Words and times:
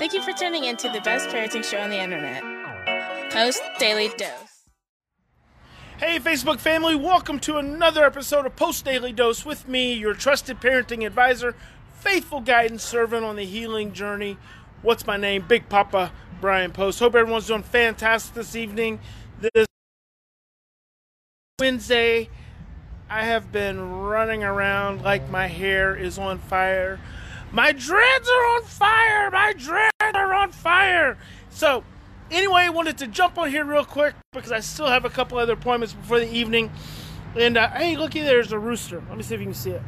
Thank 0.00 0.14
you 0.14 0.22
for 0.22 0.32
tuning 0.32 0.64
in 0.64 0.78
to 0.78 0.88
the 0.88 1.02
best 1.02 1.28
parenting 1.28 1.62
show 1.62 1.76
on 1.78 1.90
the 1.90 2.00
internet, 2.00 2.42
Post 3.30 3.60
Daily 3.78 4.08
Dose. 4.16 4.64
Hey, 5.98 6.18
Facebook 6.18 6.58
family, 6.58 6.96
welcome 6.96 7.38
to 7.40 7.58
another 7.58 8.06
episode 8.06 8.46
of 8.46 8.56
Post 8.56 8.86
Daily 8.86 9.12
Dose 9.12 9.44
with 9.44 9.68
me, 9.68 9.92
your 9.92 10.14
trusted 10.14 10.58
parenting 10.58 11.06
advisor, 11.06 11.54
faithful 11.92 12.40
guidance 12.40 12.82
servant 12.82 13.26
on 13.26 13.36
the 13.36 13.44
healing 13.44 13.92
journey. 13.92 14.38
What's 14.80 15.06
my 15.06 15.18
name? 15.18 15.44
Big 15.46 15.68
Papa 15.68 16.12
Brian 16.40 16.72
Post. 16.72 16.98
Hope 16.98 17.14
everyone's 17.14 17.48
doing 17.48 17.62
fantastic 17.62 18.32
this 18.32 18.56
evening. 18.56 19.00
This 19.38 19.66
Wednesday, 21.58 22.30
I 23.10 23.24
have 23.24 23.52
been 23.52 24.00
running 24.00 24.44
around 24.44 25.02
like 25.02 25.28
my 25.28 25.48
hair 25.48 25.94
is 25.94 26.16
on 26.16 26.38
fire. 26.38 26.98
My 27.52 27.72
dreads 27.72 28.28
are 28.28 28.46
on 28.54 28.62
fire. 28.62 29.30
My 29.30 29.52
dreads 29.52 29.89
are 30.16 30.34
on 30.34 30.52
fire. 30.52 31.16
So, 31.50 31.84
anyway, 32.30 32.62
I 32.62 32.70
wanted 32.70 32.98
to 32.98 33.06
jump 33.06 33.38
on 33.38 33.50
here 33.50 33.64
real 33.64 33.84
quick 33.84 34.14
because 34.32 34.52
I 34.52 34.60
still 34.60 34.86
have 34.86 35.04
a 35.04 35.10
couple 35.10 35.38
other 35.38 35.54
appointments 35.54 35.94
before 35.94 36.20
the 36.20 36.30
evening. 36.30 36.70
And 37.36 37.56
uh, 37.56 37.70
hey, 37.70 37.96
looky, 37.96 38.20
there's 38.20 38.52
a 38.52 38.58
rooster. 38.58 39.02
Let 39.08 39.16
me 39.16 39.22
see 39.22 39.34
if 39.34 39.40
you 39.40 39.46
can 39.46 39.54
see 39.54 39.70
it. 39.70 39.82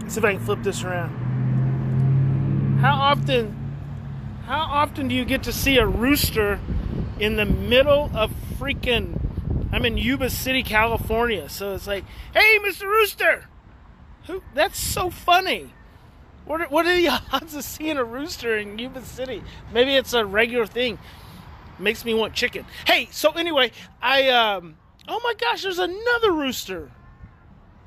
Let's 0.00 0.14
see 0.14 0.20
if 0.20 0.24
I 0.24 0.34
can 0.34 0.44
flip 0.44 0.62
this 0.62 0.82
around. 0.82 2.78
How 2.80 2.94
often, 2.94 3.56
how 4.46 4.60
often 4.60 5.08
do 5.08 5.14
you 5.14 5.24
get 5.24 5.44
to 5.44 5.52
see 5.52 5.78
a 5.78 5.86
rooster 5.86 6.58
in 7.20 7.36
the 7.36 7.44
middle 7.44 8.10
of 8.14 8.32
freaking? 8.58 9.20
I'm 9.72 9.86
in 9.86 9.96
Yuba 9.96 10.30
City, 10.30 10.62
California, 10.62 11.48
so 11.48 11.74
it's 11.74 11.86
like, 11.86 12.04
hey, 12.34 12.58
Mr. 12.58 12.82
Rooster. 12.82 13.46
Who? 14.26 14.42
That's 14.54 14.78
so 14.78 15.10
funny. 15.10 15.72
What 16.44 16.60
are, 16.60 16.68
what 16.68 16.86
are 16.86 16.96
the 16.96 17.08
odds 17.32 17.54
of 17.54 17.64
seeing 17.64 17.96
a 17.96 18.04
rooster 18.04 18.56
in 18.56 18.78
Yuba 18.78 19.02
City? 19.02 19.42
Maybe 19.72 19.94
it's 19.94 20.12
a 20.12 20.24
regular 20.24 20.66
thing. 20.66 20.98
Makes 21.78 22.04
me 22.04 22.14
want 22.14 22.34
chicken. 22.34 22.64
Hey, 22.86 23.08
so 23.10 23.32
anyway, 23.32 23.72
I 24.00 24.28
um 24.28 24.76
oh 25.08 25.20
my 25.24 25.34
gosh, 25.38 25.62
there's 25.62 25.78
another 25.78 26.32
rooster. 26.32 26.90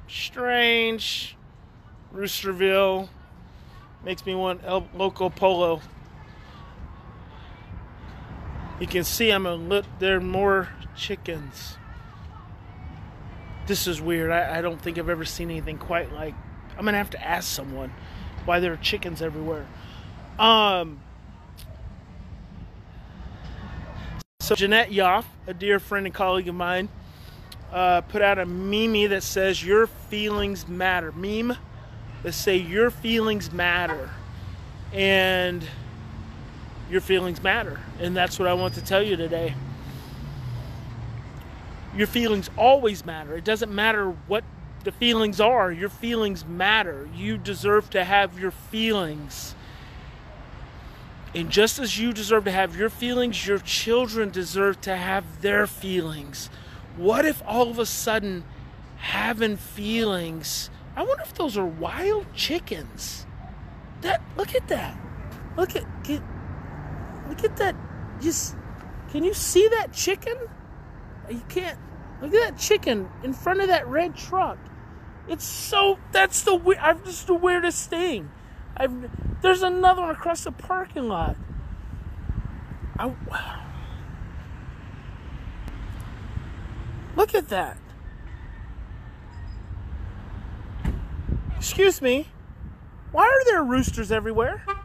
Strange. 0.07 1.35
Roosterville. 2.13 3.09
Makes 4.03 4.25
me 4.25 4.35
want 4.35 4.61
El 4.63 4.87
Loco 4.95 5.29
Polo. 5.29 5.81
You 8.79 8.87
can 8.87 9.03
see 9.03 9.31
I'm 9.31 9.45
a 9.45 9.55
lit 9.55 9.85
there 9.99 10.17
are 10.17 10.21
more 10.21 10.69
chickens. 10.95 11.77
This 13.67 13.87
is 13.87 14.01
weird. 14.01 14.31
I, 14.31 14.59
I 14.59 14.61
don't 14.61 14.79
think 14.79 14.97
I've 14.97 15.09
ever 15.09 15.25
seen 15.25 15.49
anything 15.49 15.77
quite 15.77 16.11
like 16.11 16.33
I'm 16.77 16.85
gonna 16.85 16.97
have 16.97 17.11
to 17.11 17.25
ask 17.25 17.47
someone 17.47 17.91
why 18.45 18.59
there 18.59 18.73
are 18.73 18.77
chickens 18.77 19.21
everywhere. 19.21 19.65
Um, 20.39 20.99
so 24.39 24.55
Jeanette 24.55 24.89
Yoff, 24.89 25.25
a 25.47 25.53
dear 25.53 25.79
friend 25.79 26.05
and 26.05 26.13
colleague 26.13 26.47
of 26.47 26.55
mine, 26.55 26.89
uh, 27.71 28.01
put 28.01 28.21
out 28.21 28.37
a 28.37 28.45
meme 28.45 29.09
that 29.09 29.23
says 29.23 29.63
"Your 29.63 29.87
feelings 29.87 30.67
matter." 30.67 31.11
Meme 31.11 31.57
that 32.23 32.33
say 32.33 32.55
"Your 32.55 32.91
feelings 32.91 33.51
matter," 33.51 34.09
and 34.93 35.67
your 36.89 37.01
feelings 37.01 37.41
matter, 37.41 37.79
and 37.99 38.15
that's 38.15 38.37
what 38.37 38.47
I 38.47 38.53
want 38.53 38.75
to 38.75 38.81
tell 38.83 39.01
you 39.01 39.15
today. 39.15 39.55
Your 41.95 42.07
feelings 42.07 42.49
always 42.57 43.05
matter. 43.05 43.35
It 43.35 43.43
doesn't 43.43 43.73
matter 43.73 44.09
what 44.27 44.43
the 44.85 44.91
feelings 44.93 45.41
are. 45.41 45.71
Your 45.71 45.89
feelings 45.89 46.45
matter. 46.45 47.09
You 47.13 47.37
deserve 47.37 47.89
to 47.89 48.05
have 48.05 48.39
your 48.39 48.51
feelings. 48.51 49.55
And 51.33 51.49
just 51.49 51.79
as 51.79 51.99
you 51.99 52.13
deserve 52.13 52.45
to 52.45 52.51
have 52.51 52.77
your 52.77 52.89
feelings, 52.89 53.45
your 53.45 53.57
children 53.57 54.29
deserve 54.29 54.79
to 54.81 54.95
have 54.95 55.41
their 55.41 55.67
feelings. 55.67 56.49
What 56.95 57.25
if 57.25 57.43
all 57.45 57.69
of 57.69 57.77
a 57.77 57.85
sudden 57.85 58.45
having 58.97 59.57
feelings, 59.57 60.69
I 60.95 61.03
wonder 61.03 61.23
if 61.23 61.33
those 61.33 61.57
are 61.57 61.65
wild 61.65 62.25
chickens. 62.33 63.25
That 64.01 64.21
look 64.37 64.55
at 64.55 64.67
that. 64.69 64.97
Look 65.57 65.75
at 65.75 66.03
get, 66.03 66.21
look 67.27 67.43
at 67.43 67.57
that. 67.57 67.75
Just 68.21 68.55
can 69.09 69.23
you 69.23 69.33
see 69.33 69.67
that 69.69 69.93
chicken? 69.93 70.35
You 71.29 71.41
can't. 71.49 71.77
Look 72.21 72.33
at 72.33 72.51
that 72.51 72.59
chicken 72.59 73.09
in 73.23 73.33
front 73.33 73.61
of 73.61 73.67
that 73.67 73.87
red 73.87 74.15
truck. 74.15 74.57
It's 75.27 75.43
so 75.45 75.97
that's 76.11 76.43
the 76.43 76.77
I've 76.79 77.03
just 77.03 77.27
the 77.27 77.33
weirdest 77.33 77.89
thing. 77.89 78.31
I've 78.77 79.09
there's 79.41 79.63
another 79.63 80.01
one 80.01 80.11
across 80.11 80.43
the 80.43 80.51
parking 80.51 81.07
lot. 81.07 81.35
I, 82.97 83.05
look 87.15 87.33
at 87.35 87.49
that. 87.49 87.77
Excuse 91.57 92.01
me. 92.01 92.27
Why 93.11 93.23
are 93.23 93.45
there 93.45 93.63
roosters 93.63 94.11
everywhere? 94.11 94.63
Are 94.67 94.75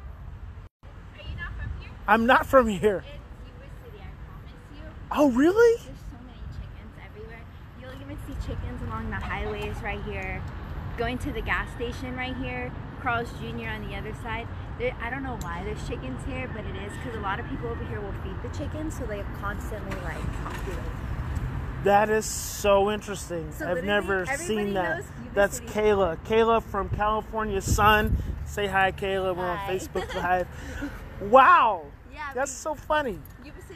you 1.18 1.36
not 1.36 1.52
from 1.56 1.70
here? 1.78 1.90
I'm 2.08 2.26
not 2.26 2.46
from 2.46 2.68
here. 2.68 3.04
City, 3.84 3.98
I 3.98 4.08
promise 4.24 4.50
you. 4.74 4.82
Oh, 5.10 5.30
really? 5.30 5.76
There's 5.82 5.98
so 5.98 6.16
many 6.24 6.38
chickens 6.54 6.94
everywhere. 7.04 7.42
You'll 7.80 8.00
even 8.00 8.16
see 8.26 8.34
chickens 8.46 8.80
along 9.00 9.10
the 9.10 9.16
highways 9.16 9.76
right 9.82 10.02
here. 10.04 10.42
Going 10.96 11.18
to 11.18 11.32
the 11.32 11.40
gas 11.40 11.72
station 11.74 12.16
right 12.16 12.36
here. 12.36 12.70
Carl's 13.00 13.30
Jr. 13.40 13.68
on 13.68 13.88
the 13.88 13.96
other 13.96 14.14
side. 14.22 14.46
There, 14.78 14.94
I 15.00 15.08
don't 15.08 15.22
know 15.22 15.38
why 15.40 15.62
there's 15.64 15.86
chickens 15.88 16.20
here, 16.26 16.50
but 16.54 16.64
it 16.64 16.76
is 16.76 16.92
because 16.98 17.16
a 17.16 17.20
lot 17.22 17.40
of 17.40 17.48
people 17.48 17.68
over 17.68 17.84
here 17.84 18.00
will 18.00 18.12
feed 18.22 18.36
the 18.42 18.56
chickens, 18.56 18.98
so 18.98 19.04
they 19.06 19.22
constantly 19.40 19.96
like 20.02 20.20
populate. 20.44 20.78
That 21.84 22.10
is 22.10 22.26
so 22.26 22.90
interesting. 22.90 23.50
So 23.52 23.70
I've 23.70 23.84
never 23.84 24.26
seen 24.26 24.74
that. 24.74 25.02
That's 25.32 25.56
City. 25.56 25.68
Kayla. 25.68 26.18
Kayla 26.26 26.62
from 26.62 26.90
California 26.90 27.62
Sun. 27.62 28.22
Say 28.44 28.66
hi, 28.66 28.92
Kayla. 28.92 29.34
We're 29.34 29.48
on 29.48 29.58
Facebook 29.60 30.14
Live. 30.22 30.46
wow. 31.22 31.86
Yeah, 32.12 32.32
That's 32.34 32.52
so 32.52 32.74
funny. 32.74 33.18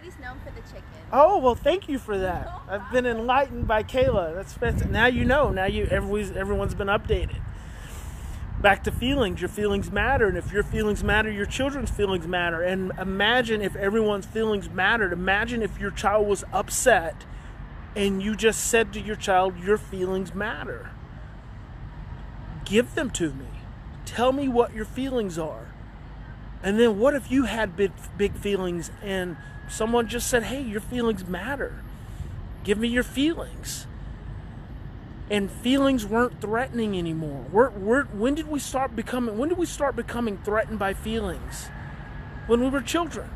Known 0.05 0.39
for 0.41 0.51
the 0.51 0.61
chicken. 0.69 0.85
Oh 1.13 1.39
well, 1.39 1.55
thank 1.55 1.89
you 1.89 1.99
for 1.99 2.19
that. 2.19 2.53
I've 2.69 2.93
been 2.93 3.07
enlightened 3.07 3.67
by 3.67 3.83
Kayla. 3.83 4.35
That's 4.35 4.53
fantastic. 4.53 4.91
Now 4.91 5.07
you 5.07 5.25
know. 5.25 5.51
Now 5.51 5.65
you 5.65 5.87
everyone's 5.87 6.31
everyone's 6.33 6.75
been 6.75 6.89
updated. 6.89 7.41
Back 8.61 8.85
to 8.85 8.93
feelings. 8.93 9.41
Your 9.41 9.49
feelings 9.49 9.91
matter, 9.91 10.29
and 10.29 10.37
if 10.37 10.53
your 10.53 10.63
feelings 10.63 11.03
matter, 11.03 11.31
your 11.31 11.47
children's 11.47 11.91
feelings 11.91 12.27
matter. 12.27 12.63
And 12.63 12.93
imagine 12.99 13.63
if 13.63 13.75
everyone's 13.77 14.27
feelings 14.27 14.69
mattered. 14.69 15.13
Imagine 15.13 15.63
if 15.63 15.81
your 15.81 15.91
child 15.91 16.27
was 16.27 16.45
upset, 16.53 17.25
and 17.97 18.23
you 18.23 18.37
just 18.37 18.65
said 18.65 18.93
to 18.93 19.01
your 19.01 19.17
child, 19.17 19.59
"Your 19.59 19.79
feelings 19.79 20.35
matter." 20.35 20.91
Give 22.67 22.95
them 22.95 23.11
to 23.13 23.33
me. 23.33 23.47
Tell 24.05 24.33
me 24.33 24.49
what 24.49 24.75
your 24.75 24.85
feelings 24.85 25.39
are. 25.39 25.69
And 26.63 26.79
then 26.79 26.99
what 26.99 27.15
if 27.15 27.31
you 27.31 27.45
had 27.45 27.75
big 27.75 27.93
big 28.19 28.37
feelings 28.37 28.91
and 29.03 29.37
someone 29.69 30.09
just 30.09 30.29
said, 30.29 30.45
"Hey, 30.45 30.63
your 30.63 30.81
feelings 30.81 31.27
matter. 31.27 31.83
Give 32.63 32.79
me 32.79 32.89
your 32.89 33.03
feelings." 33.03 33.87
And 35.31 35.51
feelings 35.51 36.05
weren't 36.05 36.41
threatening 36.41 36.99
anymore. 36.99 37.47
We're, 37.51 37.71
we're, 37.71 38.05
when 38.05 38.35
did 38.35 38.47
we 38.47 38.59
start 38.59 38.95
becoming? 38.95 39.39
When 39.39 39.49
did 39.49 39.57
we 39.57 39.67
start 39.67 39.97
becoming 39.97 40.39
threatened 40.45 40.79
by 40.79 40.93
feelings? 40.93 41.71
When 42.47 42.61
we 42.61 42.69
were 42.69 42.83
children, 42.83 43.31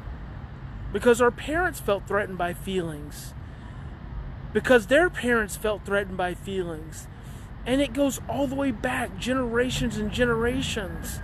because 0.93 1.23
our 1.23 1.31
parents 1.31 1.81
felt 1.81 2.07
threatened 2.07 2.37
by 2.37 2.53
feelings, 2.53 3.33
because 4.53 4.89
their 4.89 5.09
parents 5.09 5.57
felt 5.57 5.87
threatened 5.87 6.19
by 6.19 6.35
feelings, 6.35 7.09
and 7.65 7.81
it 7.81 7.95
goes 7.95 8.21
all 8.29 8.47
the 8.47 8.55
way 8.55 8.71
back 8.71 9.19
generations 9.19 9.97
and 9.97 10.13
generations. 10.13 11.21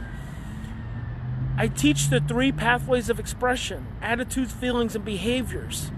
I 1.56 1.69
teach 1.69 2.09
the 2.09 2.21
three 2.21 2.51
pathways 2.51 3.09
of 3.09 3.21
expression 3.21 3.87
attitudes, 4.03 4.53
feelings, 4.53 4.97
and 4.97 5.05
behaviors. 5.05 5.91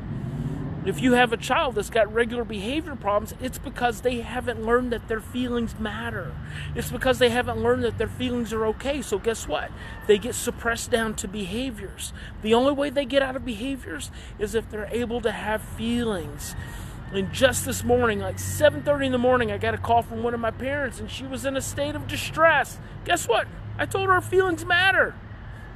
If 0.85 1.01
you 1.01 1.15
have 1.15 1.33
a 1.33 1.37
child 1.37 1.75
that's 1.75 1.91
got 1.91 2.13
regular 2.13 2.45
behavior 2.45 2.95
problems, 2.95 3.35
it's 3.41 3.59
because 3.59 4.03
they 4.03 4.21
haven't 4.21 4.65
learned 4.65 4.93
that 4.93 5.09
their 5.09 5.21
feelings 5.21 5.81
matter. 5.81 6.33
It's 6.77 6.93
because 6.93 7.19
they 7.19 7.31
haven't 7.31 7.61
learned 7.61 7.83
that 7.83 7.99
their 7.99 8.07
feelings 8.07 8.53
are 8.53 8.67
okay. 8.67 9.03
So, 9.03 9.19
guess 9.19 9.49
what? 9.49 9.73
They 10.07 10.17
get 10.17 10.37
suppressed 10.37 10.93
down 10.93 11.15
to 11.15 11.27
behaviors. 11.27 12.13
The 12.43 12.55
only 12.55 12.73
way 12.73 12.91
they 12.91 13.05
get 13.05 13.21
out 13.21 13.35
of 13.35 13.45
behaviors 13.45 14.13
is 14.39 14.55
if 14.55 14.71
they're 14.71 14.89
able 14.93 15.21
to 15.23 15.33
have 15.33 15.61
feelings. 15.61 16.55
And 17.13 17.33
just 17.33 17.65
this 17.65 17.83
morning, 17.83 18.21
like 18.21 18.39
7:30 18.39 19.07
in 19.07 19.13
the 19.13 19.19
morning, 19.19 19.51
I 19.51 19.59
got 19.59 19.75
a 19.75 19.79
call 19.79 20.03
from 20.03 20.23
one 20.23 20.35
of 20.35 20.41
my 20.41 20.51
parents 20.53 21.01
and 21.01 21.11
she 21.11 21.25
was 21.25 21.45
in 21.45 21.57
a 21.57 21.63
state 21.63 21.97
of 21.97 22.07
distress. 22.07 22.79
Guess 23.05 23.27
what? 23.27 23.49
I 23.79 23.87
told 23.87 24.07
her 24.07 24.15
her 24.15 24.21
feelings 24.21 24.65
matter. 24.65 25.15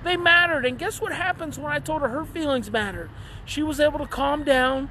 They 0.05 0.17
mattered. 0.17 0.65
And 0.65 0.79
guess 0.79 1.01
what 1.01 1.13
happens 1.13 1.59
when 1.59 1.73
I 1.73 1.79
told 1.79 2.03
her 2.03 2.09
her 2.09 2.25
feelings 2.25 2.71
mattered? 2.71 3.11
She 3.45 3.63
was 3.63 3.81
able 3.81 3.99
to 3.99 4.07
calm 4.07 4.45
down. 4.45 4.91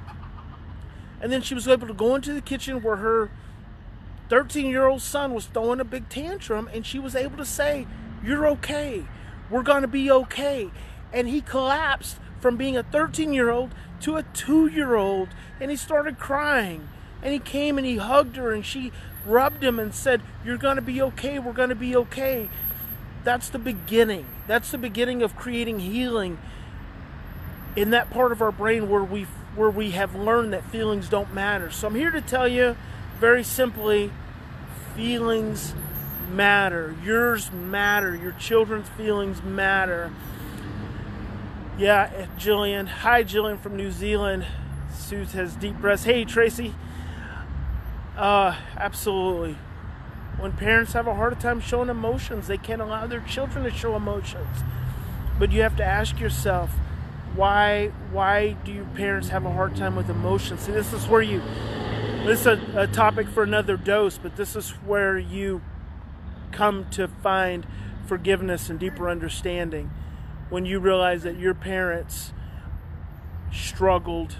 And 1.20 1.30
then 1.32 1.42
she 1.42 1.54
was 1.54 1.68
able 1.68 1.86
to 1.86 1.94
go 1.94 2.14
into 2.14 2.32
the 2.32 2.40
kitchen 2.40 2.82
where 2.82 2.96
her 2.96 3.30
13 4.28 4.66
year 4.66 4.86
old 4.86 5.02
son 5.02 5.34
was 5.34 5.46
throwing 5.46 5.80
a 5.80 5.84
big 5.84 6.08
tantrum. 6.08 6.68
And 6.72 6.86
she 6.86 6.98
was 6.98 7.14
able 7.14 7.36
to 7.36 7.44
say, 7.44 7.86
You're 8.24 8.46
okay. 8.48 9.04
We're 9.50 9.62
going 9.62 9.82
to 9.82 9.88
be 9.88 10.10
okay. 10.10 10.70
and 11.12 11.28
he 11.28 11.40
collapsed 11.40 12.18
from 12.40 12.56
being 12.56 12.76
a 12.76 12.82
13 12.82 13.32
year 13.32 13.50
old 13.50 13.70
to 14.00 14.16
a 14.16 14.22
two 14.22 14.66
year 14.66 14.94
old 14.94 15.28
and 15.60 15.70
he 15.70 15.76
started 15.76 16.18
crying 16.18 16.88
and 17.22 17.32
he 17.32 17.38
came 17.38 17.76
and 17.76 17.86
he 17.86 17.96
hugged 17.96 18.36
her 18.36 18.52
and 18.52 18.64
she 18.64 18.92
rubbed 19.26 19.62
him 19.62 19.78
and 19.78 19.94
said 19.94 20.22
you're 20.44 20.56
going 20.56 20.76
to 20.76 20.82
be 20.82 21.02
okay 21.02 21.38
we're 21.38 21.52
going 21.52 21.68
to 21.68 21.74
be 21.74 21.94
okay 21.94 22.48
that's 23.24 23.48
the 23.48 23.58
beginning 23.58 24.26
that's 24.46 24.70
the 24.70 24.78
beginning 24.78 25.22
of 25.22 25.36
creating 25.36 25.80
healing 25.80 26.38
in 27.76 27.90
that 27.90 28.10
part 28.10 28.32
of 28.32 28.42
our 28.42 28.52
brain 28.52 28.88
where 28.88 29.04
we 29.04 29.22
where 29.54 29.70
we 29.70 29.90
have 29.92 30.14
learned 30.14 30.52
that 30.52 30.64
feelings 30.70 31.08
don't 31.08 31.32
matter 31.32 31.70
so 31.70 31.86
i'm 31.88 31.94
here 31.94 32.10
to 32.10 32.20
tell 32.20 32.48
you 32.48 32.76
very 33.18 33.44
simply 33.44 34.10
feelings 34.94 35.74
matter 36.30 36.94
yours 37.04 37.50
matter 37.52 38.14
your 38.14 38.32
children's 38.32 38.88
feelings 38.90 39.42
matter 39.42 40.10
yeah, 41.80 42.26
Jillian. 42.38 42.88
Hi, 42.88 43.24
Jillian 43.24 43.58
from 43.58 43.74
New 43.74 43.90
Zealand. 43.90 44.44
Sue 44.94 45.24
has 45.24 45.56
deep 45.56 45.76
breaths. 45.76 46.04
Hey, 46.04 46.26
Tracy. 46.26 46.74
Uh, 48.18 48.54
absolutely. 48.76 49.56
When 50.40 50.52
parents 50.52 50.94
have 50.94 51.06
a 51.06 51.14
hard 51.14 51.38
time 51.38 51.60
showing 51.60 51.90
emotions, 51.90 52.46
they 52.46 52.56
can't 52.56 52.80
allow 52.80 53.06
their 53.06 53.20
children 53.20 53.64
to 53.64 53.70
show 53.70 53.94
emotions. 53.94 54.64
But 55.38 55.52
you 55.52 55.60
have 55.62 55.76
to 55.76 55.84
ask 55.84 56.18
yourself, 56.18 56.70
why 57.34 57.92
why 58.10 58.56
do 58.64 58.72
your 58.72 58.86
parents 58.86 59.28
have 59.28 59.44
a 59.44 59.52
hard 59.52 59.76
time 59.76 59.96
with 59.96 60.08
emotions? 60.08 60.62
See, 60.62 60.72
this 60.72 60.92
is 60.92 61.06
where 61.06 61.22
you 61.22 61.42
this 62.24 62.40
is 62.40 62.46
a, 62.46 62.60
a 62.74 62.86
topic 62.86 63.28
for 63.28 63.42
another 63.42 63.76
dose, 63.76 64.18
but 64.18 64.36
this 64.36 64.56
is 64.56 64.70
where 64.70 65.18
you 65.18 65.62
come 66.52 66.88
to 66.90 67.06
find 67.06 67.66
forgiveness 68.06 68.68
and 68.70 68.80
deeper 68.80 69.08
understanding 69.08 69.90
when 70.48 70.66
you 70.66 70.80
realize 70.80 71.22
that 71.22 71.38
your 71.38 71.54
parents 71.54 72.32
struggled 73.52 74.36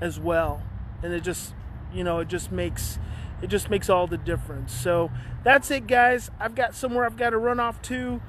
as 0.00 0.18
well 0.18 0.62
and 1.02 1.12
it 1.12 1.22
just 1.22 1.54
you 1.92 2.04
know 2.04 2.18
it 2.20 2.28
just 2.28 2.50
makes 2.50 2.98
it 3.42 3.48
just 3.48 3.70
makes 3.70 3.88
all 3.88 4.06
the 4.06 4.16
difference 4.16 4.72
so 4.72 5.10
that's 5.44 5.70
it 5.70 5.86
guys 5.86 6.30
i've 6.38 6.54
got 6.54 6.74
somewhere 6.74 7.04
i've 7.04 7.16
got 7.16 7.30
to 7.30 7.38
run 7.38 7.60
off 7.60 7.80
to 7.82 8.20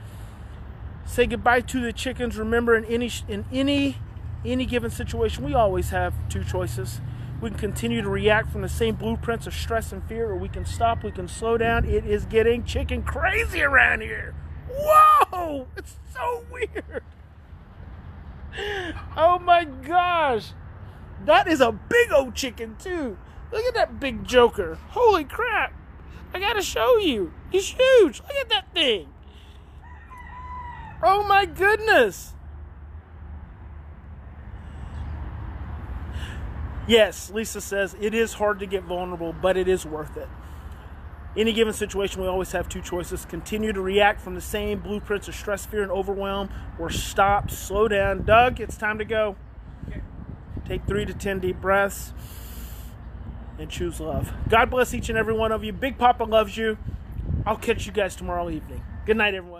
say 1.05 1.25
goodbye 1.25 1.61
to 1.61 1.81
the 1.81 1.93
chickens 1.93 2.37
remember 2.37 2.75
in 2.75 2.85
any 2.85 3.11
in 3.27 3.45
any 3.51 3.97
any 4.45 4.65
given 4.65 4.89
situation 4.89 5.43
we 5.43 5.53
always 5.53 5.89
have 5.89 6.13
two 6.29 6.43
choices 6.43 7.01
we 7.41 7.49
can 7.49 7.59
continue 7.59 8.01
to 8.01 8.09
react 8.09 8.51
from 8.51 8.61
the 8.61 8.69
same 8.69 8.95
blueprints 8.95 9.47
of 9.47 9.53
stress 9.53 9.91
and 9.91 10.03
fear 10.03 10.29
or 10.29 10.35
we 10.35 10.49
can 10.49 10.65
stop 10.65 11.03
we 11.03 11.11
can 11.11 11.27
slow 11.27 11.57
down 11.57 11.85
it 11.85 12.05
is 12.05 12.25
getting 12.25 12.63
chicken 12.63 13.01
crazy 13.01 13.61
around 13.61 14.01
here 14.01 14.33
Whoa! 14.71 15.67
It's 15.77 15.95
so 16.13 16.45
weird. 16.51 17.03
Oh 19.15 19.39
my 19.39 19.63
gosh. 19.63 20.51
That 21.25 21.47
is 21.47 21.61
a 21.61 21.71
big 21.71 22.11
old 22.11 22.35
chicken, 22.35 22.75
too. 22.77 23.17
Look 23.51 23.65
at 23.65 23.73
that 23.73 23.99
big 23.99 24.25
joker. 24.25 24.77
Holy 24.89 25.23
crap. 25.23 25.73
I 26.33 26.39
gotta 26.39 26.61
show 26.61 26.97
you. 26.97 27.33
He's 27.51 27.69
huge. 27.69 28.21
Look 28.21 28.37
at 28.39 28.49
that 28.49 28.73
thing. 28.73 29.09
Oh 31.01 31.23
my 31.23 31.45
goodness. 31.45 32.33
Yes, 36.87 37.29
Lisa 37.29 37.61
says 37.61 37.95
it 37.99 38.13
is 38.13 38.33
hard 38.33 38.59
to 38.59 38.65
get 38.65 38.83
vulnerable, 38.83 39.33
but 39.33 39.57
it 39.57 39.67
is 39.67 39.85
worth 39.85 40.17
it 40.17 40.27
any 41.37 41.53
given 41.53 41.73
situation, 41.73 42.21
we 42.21 42.27
always 42.27 42.51
have 42.51 42.67
two 42.67 42.81
choices 42.81 43.25
continue 43.25 43.71
to 43.71 43.81
react 43.81 44.19
from 44.19 44.35
the 44.35 44.41
same 44.41 44.79
blueprints 44.79 45.27
of 45.27 45.35
stress, 45.35 45.65
fear, 45.65 45.83
and 45.83 45.91
overwhelm, 45.91 46.49
or 46.79 46.89
stop, 46.89 47.51
slow 47.51 47.87
down. 47.87 48.23
Doug, 48.23 48.59
it's 48.59 48.77
time 48.77 48.97
to 48.97 49.05
go. 49.05 49.35
Take 50.65 50.85
three 50.85 51.05
to 51.05 51.13
ten 51.13 51.39
deep 51.39 51.61
breaths 51.61 52.13
and 53.59 53.69
choose 53.69 53.99
love. 53.99 54.31
God 54.49 54.69
bless 54.69 54.93
each 54.93 55.09
and 55.09 55.17
every 55.17 55.33
one 55.33 55.51
of 55.51 55.63
you. 55.63 55.73
Big 55.73 55.97
Papa 55.97 56.23
loves 56.23 56.57
you. 56.57 56.77
I'll 57.45 57.57
catch 57.57 57.85
you 57.85 57.91
guys 57.91 58.15
tomorrow 58.15 58.49
evening. 58.49 58.83
Good 59.05 59.17
night, 59.17 59.33
everyone. 59.33 59.58